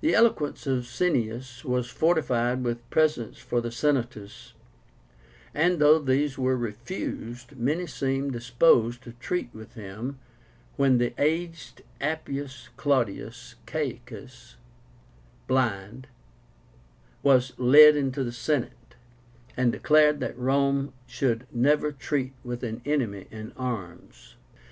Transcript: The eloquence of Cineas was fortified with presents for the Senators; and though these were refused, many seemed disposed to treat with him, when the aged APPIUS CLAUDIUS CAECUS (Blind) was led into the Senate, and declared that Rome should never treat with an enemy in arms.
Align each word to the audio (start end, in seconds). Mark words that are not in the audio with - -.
The 0.00 0.16
eloquence 0.16 0.66
of 0.66 0.84
Cineas 0.84 1.64
was 1.64 1.88
fortified 1.88 2.64
with 2.64 2.90
presents 2.90 3.38
for 3.38 3.60
the 3.60 3.70
Senators; 3.70 4.52
and 5.54 5.78
though 5.78 6.00
these 6.00 6.36
were 6.36 6.56
refused, 6.56 7.56
many 7.56 7.86
seemed 7.86 8.32
disposed 8.32 9.04
to 9.04 9.12
treat 9.12 9.48
with 9.54 9.74
him, 9.74 10.18
when 10.74 10.98
the 10.98 11.14
aged 11.18 11.82
APPIUS 12.00 12.70
CLAUDIUS 12.76 13.54
CAECUS 13.64 14.56
(Blind) 15.46 16.08
was 17.22 17.56
led 17.56 17.94
into 17.94 18.24
the 18.24 18.32
Senate, 18.32 18.96
and 19.56 19.70
declared 19.70 20.18
that 20.18 20.36
Rome 20.36 20.94
should 21.06 21.46
never 21.52 21.92
treat 21.92 22.32
with 22.42 22.64
an 22.64 22.82
enemy 22.84 23.28
in 23.30 23.52
arms. 23.56 24.34